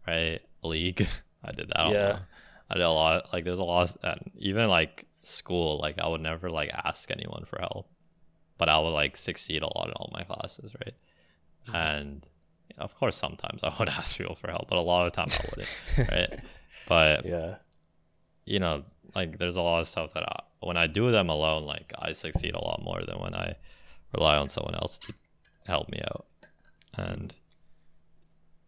[0.06, 0.40] right?
[0.62, 1.06] League.
[1.44, 1.90] I did that.
[1.90, 2.18] Yeah.
[2.70, 3.32] I did a lot.
[3.32, 3.96] Like there's a lot.
[4.02, 7.88] And even like school, like I would never like ask anyone for help,
[8.58, 10.94] but I would like succeed a lot in all my classes, right?
[11.68, 11.76] Mm-hmm.
[11.76, 12.26] And
[12.78, 15.48] of course, sometimes I would ask people for help, but a lot of times I
[15.50, 16.40] wouldn't, right?
[16.88, 17.56] But yeah
[18.46, 21.66] you know, like there's a lot of stuff that I, when I do them alone,
[21.66, 23.56] like I succeed a lot more than when I
[24.14, 25.12] rely on someone else to
[25.66, 26.26] help me out.
[26.94, 27.34] And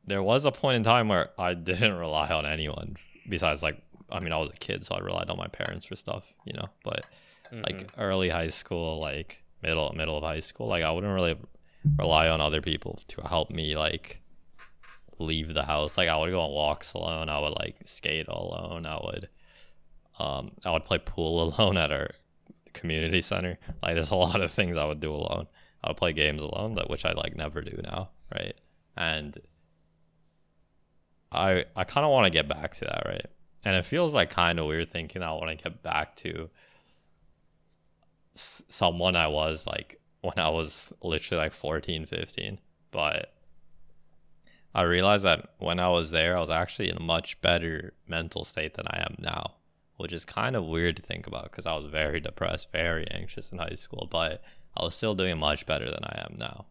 [0.09, 2.97] there was a point in time where I didn't rely on anyone
[3.29, 5.97] besides like I mean I was a kid so I relied on my parents for
[5.97, 7.05] stuff, you know, but
[7.53, 11.37] like early high school, like middle middle of high school, like I wouldn't really
[11.99, 14.21] rely on other people to help me like
[15.18, 15.97] leave the house.
[15.97, 17.29] Like I would go on walks alone.
[17.29, 18.87] I would like skate alone.
[18.87, 19.29] I would
[20.18, 22.11] um I would play pool alone at our
[22.73, 23.59] community center.
[23.83, 25.49] Like there's a lot of things I would do alone.
[25.83, 28.55] I would play games alone, that which I like never do now, right?
[28.97, 29.38] And
[31.32, 33.26] I I kind of want to get back to that, right?
[33.64, 36.48] And it feels like kind of weird thinking I want to get back to
[38.32, 42.58] someone I was like when I was literally like 14, 15.
[42.90, 43.32] But
[44.74, 48.44] I realized that when I was there, I was actually in a much better mental
[48.44, 49.54] state than I am now,
[49.96, 53.50] which is kind of weird to think about because I was very depressed, very anxious
[53.50, 54.42] in high school, but
[54.76, 56.66] I was still doing much better than I am now.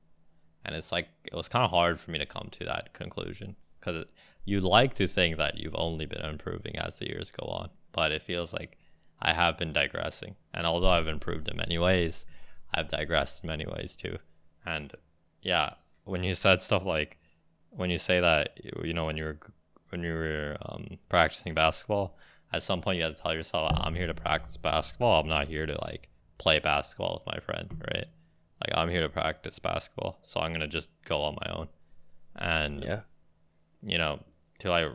[0.63, 3.55] And it's like, it was kind of hard for me to come to that conclusion
[3.79, 4.05] because
[4.47, 8.13] you'd like to think that you've only been improving as the years go on, but
[8.13, 8.77] it feels like
[9.21, 10.37] I have been digressing.
[10.53, 12.25] And although I've improved in many ways,
[12.73, 14.19] I've digressed in many ways too.
[14.65, 14.93] And
[15.41, 15.71] yeah,
[16.05, 17.19] when you said stuff like,
[17.71, 19.37] when you say that, you know, when you were
[19.89, 22.17] when you were um, practicing basketball,
[22.53, 25.19] at some point you had to tell yourself, I'm here to practice basketball.
[25.19, 26.07] I'm not here to like
[26.37, 28.07] play basketball with my friend, right?
[28.65, 31.67] Like I'm here to practice basketball, so I'm gonna just go on my own.
[32.37, 33.01] And yeah
[33.81, 34.19] you know,
[34.59, 34.89] till I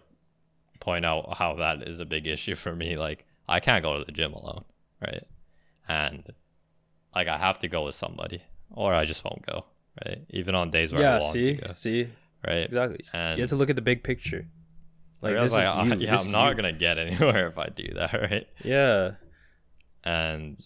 [0.81, 2.97] point out how that is a big issue for me.
[2.97, 4.65] Like, I can't go to the gym alone,
[5.01, 5.25] right?
[5.89, 6.25] And
[7.15, 9.65] like, I have to go with somebody, or I just won't go,
[10.05, 10.23] right?
[10.31, 12.09] Even on days where I yeah want see to go, see
[12.47, 12.65] right?
[12.67, 13.05] Exactly.
[13.13, 14.47] And you have to look at the big picture.
[15.21, 16.01] like, this like, is I- you.
[16.01, 16.55] yeah, this I'm not you.
[16.57, 18.47] gonna get anywhere if I do that, right?
[18.65, 19.13] Yeah.
[20.05, 20.61] and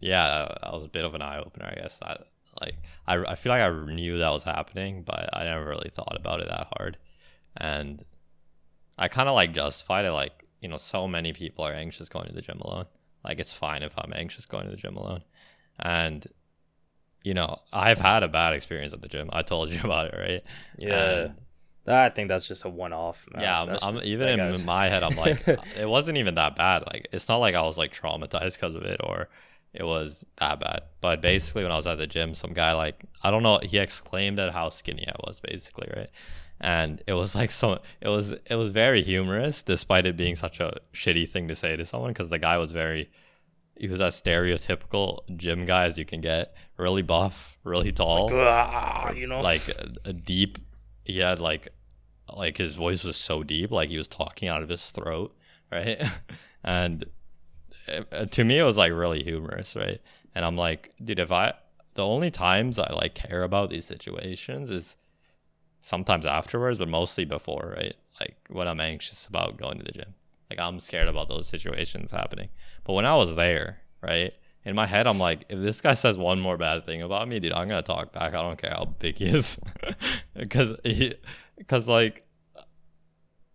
[0.00, 2.00] yeah, that was a bit of an eye opener, I guess.
[2.02, 2.16] I
[2.60, 2.76] like
[3.06, 6.40] I, I feel like I knew that was happening, but I never really thought about
[6.40, 6.98] it that hard,
[7.56, 8.04] and
[9.02, 12.28] I kind of like justified it, like you know, so many people are anxious going
[12.28, 12.86] to the gym alone.
[13.24, 15.24] Like it's fine if I'm anxious going to the gym alone,
[15.80, 16.24] and
[17.24, 19.28] you know, I've had a bad experience at the gym.
[19.32, 20.44] I told you about it, right?
[20.78, 21.10] Yeah.
[21.24, 21.34] And-
[21.84, 23.26] I think that's just a one-off.
[23.32, 23.42] man.
[23.42, 25.42] yeah, I'm, I'm even in my head, I'm like,
[25.76, 26.84] it wasn't even that bad.
[26.86, 29.28] Like, it's not like I was like traumatized because of it or
[29.74, 30.82] it was that bad.
[31.00, 33.78] But basically, when I was at the gym, some guy like, I don't know, he
[33.78, 36.10] exclaimed at how skinny I was, basically, right?
[36.62, 40.60] And it was like so, it was it was very humorous, despite it being such
[40.60, 43.10] a shitty thing to say to someone, because the guy was very,
[43.76, 48.30] he was as stereotypical gym guy as you can get, really buff, really tall.
[48.32, 49.40] Ah, you know.
[49.40, 50.58] like a, a deep
[51.04, 51.68] he had like
[52.32, 55.36] like his voice was so deep like he was talking out of his throat
[55.70, 56.02] right?
[56.64, 57.06] And
[57.88, 60.00] uh, to me it was like really humorous right?
[60.34, 61.52] And i'm like dude if i
[61.94, 64.96] the only times i like care about these situations is
[65.82, 70.14] sometimes afterwards but mostly before right like when i'm anxious about going to the gym
[70.48, 72.48] like i'm scared about those situations happening
[72.84, 74.32] but when i was there right
[74.64, 77.40] in my head, I'm like, if this guy says one more bad thing about me,
[77.40, 78.34] dude, I'm gonna talk back.
[78.34, 79.58] I don't care how big he is,
[80.36, 80.74] because
[81.58, 82.24] because like,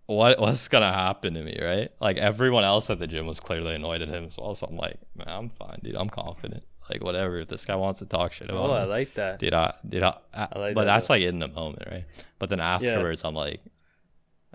[0.06, 1.90] what what's gonna happen to me, right?
[2.02, 4.54] Like everyone else at the gym was clearly annoyed at him as well.
[4.54, 5.96] So I'm like, man, I'm fine, dude.
[5.96, 6.66] I'm confident.
[6.90, 7.40] Like whatever.
[7.40, 9.40] If this guy wants to talk shit about oh, I like that.
[9.40, 10.18] did I did I?
[10.34, 11.16] I like but that, that's though.
[11.16, 12.06] like in the moment, right?
[12.40, 13.62] But then afterwards, I'm like,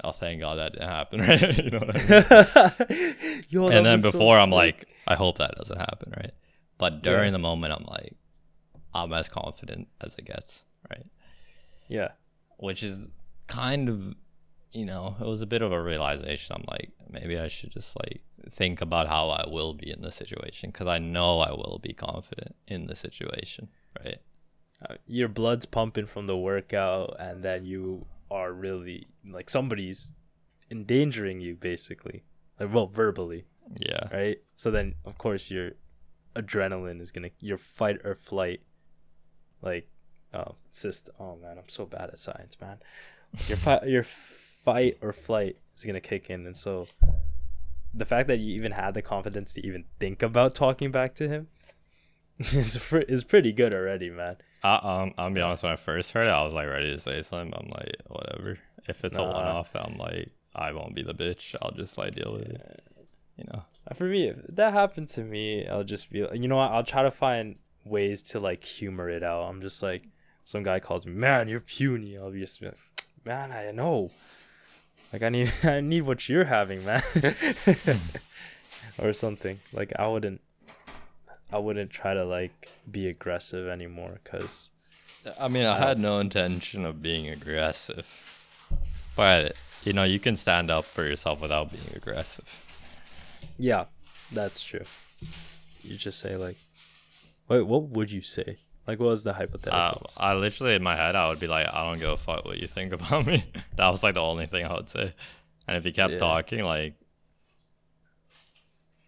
[0.02, 1.58] oh, thank God that didn't happen, right?
[1.58, 3.44] you know what I mean?
[3.50, 6.32] Yo, and then was so before I'm like, I hope that doesn't happen, right?
[6.78, 8.14] But during the moment, I'm like,
[8.94, 11.06] I'm as confident as it gets, right?
[11.88, 12.08] yeah,
[12.56, 13.08] Which is
[13.46, 14.14] kind of,
[14.72, 16.56] you know, it was a bit of a realization.
[16.56, 20.11] I'm like, maybe I should just like think about how I will be in the
[20.12, 23.68] situation because I know I will be confident in the situation,
[24.02, 24.18] right?
[24.88, 30.12] uh, your blood's pumping from the workout, and then you are really like somebody's
[30.70, 32.24] endangering you, basically,
[32.58, 33.44] like well, verbally,
[33.78, 34.08] Yeah.
[34.12, 34.38] right?
[34.56, 35.72] So then, of course, your
[36.35, 38.62] adrenaline is gonna your fight or flight,
[39.61, 39.88] like,
[40.35, 41.14] uh, system.
[41.20, 42.78] Oh man, I'm so bad at science, man.
[43.48, 44.02] Your fight, your
[44.64, 46.87] fight or flight is gonna kick in, and so
[47.94, 51.29] the fact that you even had the confidence to even think about talking back to
[51.29, 51.48] him
[52.38, 54.37] is fr- is pretty good already, man.
[54.62, 55.62] I, um, I'll be honest.
[55.62, 57.53] When I first heard it, I was like ready to say something.
[57.55, 58.59] I'm like, whatever.
[58.88, 61.55] If it's a one-off, then I'm like, I won't be the bitch.
[61.61, 62.83] I'll just like deal with it.
[63.37, 63.62] You know.
[63.94, 66.35] For me, if that happened to me, I'll just feel.
[66.35, 66.70] You know what?
[66.70, 69.42] I'll try to find ways to like humor it out.
[69.44, 70.05] I'm just like,
[70.44, 72.16] some guy calls me, man, you're puny.
[72.16, 72.79] I'll be just be like,
[73.25, 74.11] man, I know.
[75.12, 77.03] Like I need, I need what you're having, man,
[78.98, 79.61] or something.
[79.72, 80.40] Like I wouldn't,
[81.53, 84.70] I wouldn't try to like be aggressive anymore, cause
[85.38, 88.07] I mean, I had no intention of being aggressive,
[89.14, 92.61] but you know, you can stand up for yourself without being aggressive.
[93.59, 93.87] yeah,
[94.33, 94.85] that's true.
[95.83, 96.57] You just say like,
[97.48, 98.59] wait, what would you say?
[98.86, 100.10] Like, what was the hypothetical?
[100.16, 102.44] Uh, I literally in my head, I would be like, I don't give a fuck
[102.44, 103.44] what you think about me.
[103.76, 105.14] that was like the only thing I would say.
[105.68, 106.18] And if he kept Yeah.
[106.18, 106.94] talking, like,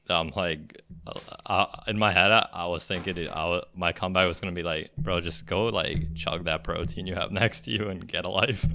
[0.09, 4.29] I'm like, uh, I, in my head, I, I was thinking, it, I, my comeback
[4.29, 7.71] was gonna be like, bro, just go like chug that protein you have next to
[7.71, 8.67] you and get a life.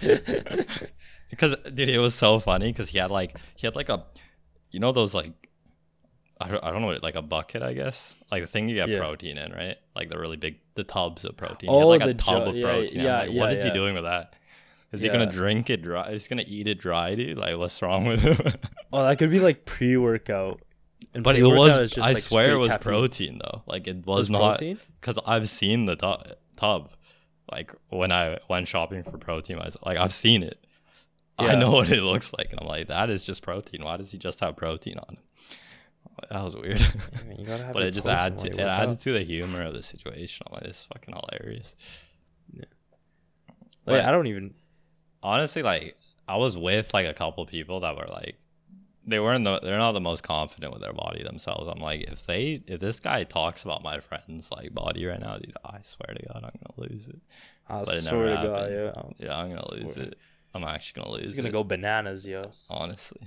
[1.30, 4.04] because dude, it was so funny because he had like he had like a,
[4.70, 5.48] you know those like.
[6.44, 8.14] I don't, I don't know, what- like a bucket, I guess.
[8.30, 8.98] Like the thing you get Yeah.
[8.98, 9.76] protein in, right?
[9.94, 11.70] Like the really big, the tubs of protein.
[11.70, 13.00] Oh, like a the tub ju- of protein.
[13.00, 14.34] I'm yeah, like, yeah, what is he doing with that?
[14.92, 16.08] Is he gonna drink it dry?
[16.10, 17.38] Is he gonna eat it dry, dude?
[17.38, 18.38] Like, what's wrong with him?
[18.94, 20.60] Oh, that could be like pre-workout.
[21.14, 22.82] And but it was, I like, swear, it was caffeine.
[22.82, 23.62] protein though.
[23.66, 24.78] Like, it It was, was not protein?
[25.00, 26.92] because I've seen the tu- tub.
[27.50, 30.62] Like when I went shopping for protein, I was like, I've seen it.
[31.38, 33.82] I know what it looks like, and I'm like, that is just protein.
[33.82, 35.22] Why does he just have protein on him?
[36.30, 36.80] That was weird.
[36.80, 39.00] I mean, you gotta have but it just while to, it added out.
[39.00, 40.46] to the humor of the situation.
[40.48, 41.76] I'm like, this is fucking hilarious.
[42.54, 42.68] Like,
[43.84, 44.54] but- I don't even.
[45.22, 45.96] honestly like
[46.28, 48.36] i was with like a couple people that were like
[49.04, 52.24] they weren't the, they're not the most confident with their body themselves i'm like if
[52.26, 56.14] they if this guy talks about my friend's like body right now dude i swear
[56.14, 57.20] to god i'm gonna lose it
[57.68, 58.92] I But it swear to God, yeah.
[58.96, 60.16] I'm- yeah i'm gonna lose it
[60.54, 61.26] i'm actually gonna lose it.
[61.28, 62.52] He's gonna it go bananas, yo.
[62.70, 63.20] honestly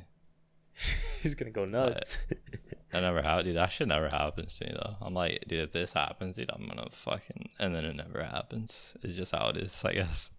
[1.21, 2.19] He's gonna go nuts.
[2.91, 5.71] that never happened dude that shit never happens to me though i'm like dude if
[5.71, 9.57] this happens dude i'm gonna fucking and then it never happens it's just how it
[9.57, 10.31] is i guess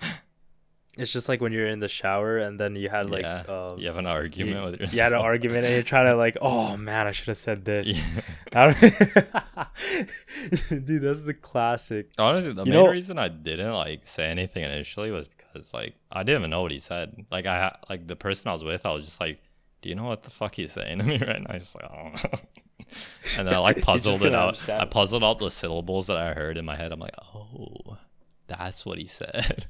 [0.98, 3.44] It's just like when you're in the shower and then you had like yeah.
[3.48, 4.94] um, you have an argument you, with yourself.
[4.94, 7.64] you had an argument and you're trying to like, oh man, I should have said
[7.64, 8.02] this.
[8.52, 8.74] Yeah.
[10.70, 12.10] Dude, that's the classic.
[12.18, 15.94] Honestly, the You main know- reason I didn't like say anything initially was because like
[16.10, 17.26] I didn't even know what he said.
[17.30, 19.40] Like I like the person I was with, I was just like,
[19.82, 21.96] "Do you know what the fuck he's saying to me right now?" Just like, "I
[21.96, 22.38] don't know."
[23.38, 24.48] and then I like puzzled it out.
[24.48, 24.80] understand.
[24.82, 26.92] I puzzled out the syllables that I heard in my head.
[26.92, 27.98] I'm like, "Oh,
[28.46, 29.66] that's what he said."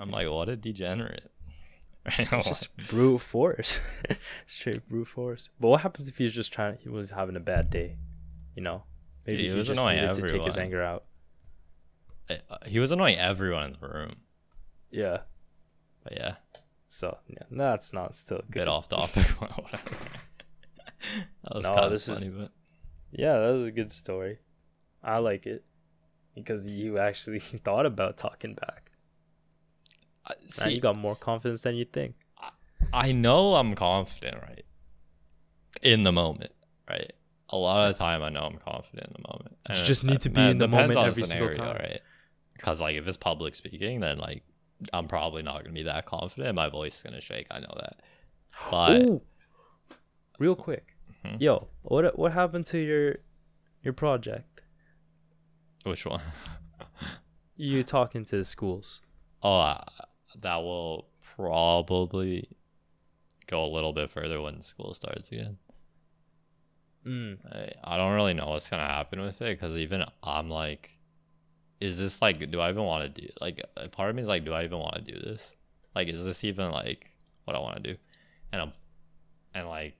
[0.00, 1.30] I'm like, "What a degenerate!"
[2.06, 2.20] Right?
[2.32, 3.80] It's just brute force.
[4.46, 5.50] Straight brute force.
[5.60, 7.96] But what happens if he was just trying he was having a bad day?
[8.56, 8.84] You know?
[9.26, 11.04] Maybe He he, was just annoying needed to take his anger out.
[12.30, 12.34] uh,
[12.66, 14.12] he was annoying everyone in the room.
[14.90, 15.18] Yeah.
[16.02, 16.34] But yeah,
[16.88, 18.60] So yeah, that's not still good.
[18.60, 19.26] bit off topic.
[19.40, 19.78] Whatever.
[21.44, 22.50] that was No, kind this funny, is- but
[23.10, 24.38] Yeah, that was a good story.
[25.02, 25.64] I like it.
[26.34, 28.90] Because you actually thought about talking back.
[30.26, 32.14] I- Man, see, you got more confidence than you think.
[32.92, 34.64] I know I'm confident, right?
[35.82, 36.52] In the moment,
[36.88, 37.12] right?
[37.50, 39.56] A lot of the time, I know I'm confident in the moment.
[39.68, 41.76] You And just need to be in the moment every single time.
[41.76, 42.00] right?
[42.54, 44.42] Because like if it's public speaking, then like
[44.92, 46.54] I'm probably not gonna be that confident.
[46.54, 47.46] My voice is gonna shake.
[47.50, 48.00] I know that.
[48.70, 49.22] But Ooh.
[50.38, 50.96] Real quick.
[51.24, 51.40] Mhm.
[51.40, 53.16] Yo, what what happened to your
[53.82, 54.62] your project?
[55.84, 56.20] which one?
[57.56, 59.00] You talking to the schools.
[59.40, 59.84] Oh, uh,
[60.40, 61.06] that will
[61.36, 62.48] probably
[63.46, 65.58] go a little bit further when school starts again.
[67.06, 67.38] Mm.
[67.46, 70.97] I, I don't really know what's gonna happen with it because even I'm like,
[71.80, 73.28] is this like, do I even want to do?
[73.40, 73.62] Like,
[73.92, 75.56] part of me is like, do I even want to do this?
[75.94, 77.12] Like, is this even like
[77.44, 77.98] what I want to do?
[78.52, 78.72] And I'm,
[79.54, 79.96] and like,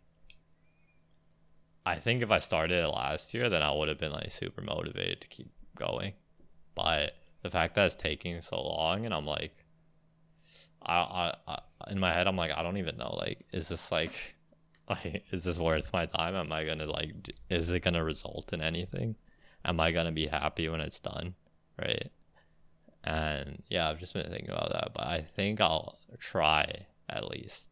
[1.86, 4.60] I think if I started it last year, then I would have been like super
[4.60, 6.12] motivated to keep going.
[6.74, 9.64] But the fact that it's taking so long, and I'm like,
[10.82, 11.60] I, I, I
[11.90, 13.14] in my head, I'm like, I don't even know.
[13.16, 14.36] Like, is this like,
[14.90, 16.34] like, is this worth my time?
[16.34, 19.16] Am I gonna like, d- is it gonna result in anything?
[19.64, 21.34] Am I gonna be happy when it's done?
[21.78, 22.10] Right.
[23.04, 27.68] And yeah, I've just been thinking about that, but I think I'll try at least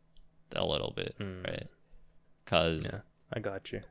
[0.54, 1.44] a little bit, Mm.
[1.44, 1.66] right?
[2.44, 3.00] Because Yeah,
[3.32, 3.82] I got you.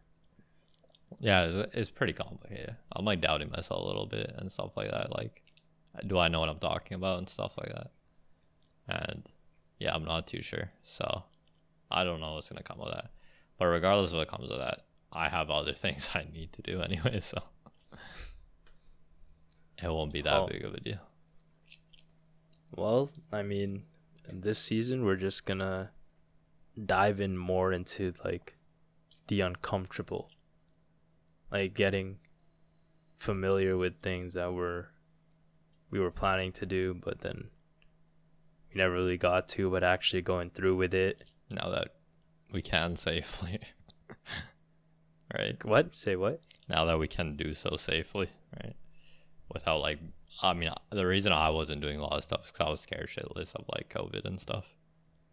[1.20, 2.76] yeah, it's, it's pretty complicated.
[2.96, 5.14] I'm like doubting myself a little bit and stuff like that.
[5.16, 5.44] Like,
[6.08, 7.92] do I know what I'm talking about and stuff like that?
[8.88, 9.24] And
[9.80, 10.72] yeah, I'm not too sure.
[10.84, 11.24] So
[11.92, 13.12] I don't know what's gonna come of that.
[13.60, 16.82] But regardless of what comes of that, I have other things I need to do
[16.82, 17.20] anyway.
[17.20, 17.42] So
[19.86, 20.48] it won't be that Oh.
[20.48, 21.00] big of a deal.
[22.76, 23.84] Well, I mean,
[24.32, 25.92] this season we're just gonna
[26.84, 28.58] dive in more into like
[29.28, 30.30] the uncomfortable,
[31.52, 32.20] like getting
[33.18, 34.90] familiar with things that were
[35.90, 37.50] we were planning to do, but then
[38.70, 39.70] we never really got to.
[39.70, 41.32] But actually going through with it.
[41.52, 41.96] Now that
[42.52, 43.60] we can safely,
[45.34, 45.64] right?
[45.64, 45.96] What?
[45.96, 46.42] Say what?
[46.68, 48.28] now that we can do so safely,
[48.64, 48.76] right?
[49.54, 50.00] Without like,
[50.42, 52.80] I mean, the reason I wasn't doing a lot of stuff is because I was
[52.82, 54.66] scared shitless of like COVID and stuff.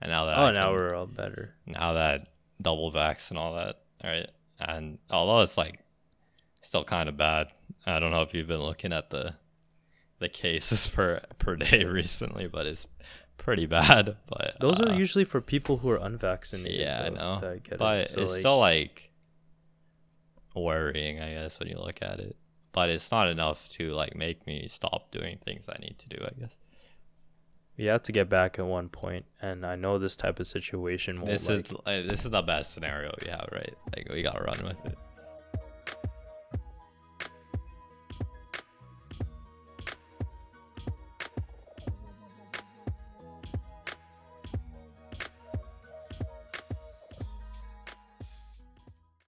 [0.01, 1.55] And now that Oh, I now can- we're all better.
[1.67, 2.29] now that
[2.61, 4.29] double vax and all that, right?
[4.61, 5.79] And although it's like
[6.61, 7.49] still kind of bad,
[7.87, 9.35] I don't know if you've been looking at the
[10.21, 12.87] the cases per per day recently, but it's
[13.39, 14.17] pretty bad.
[14.29, 16.79] But Those uh, are usually for people who are unvaccinated.
[16.81, 17.41] yeah, I know.
[17.65, 17.79] get it.
[17.79, 19.11] But So, it's like, still like
[20.55, 22.37] worrying, I guess, when you look at it.
[22.73, 26.25] But it's not enough to like make me stop doing things I need to do.
[26.25, 26.57] I guess
[27.79, 31.17] we have to get back at one point, and I know this type of situation.
[31.17, 33.75] Won't, this like, is like, eh, this is the best scenario we have, right?
[33.95, 34.99] Like we gotta run with it.